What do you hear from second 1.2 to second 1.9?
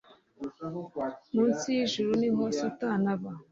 munsi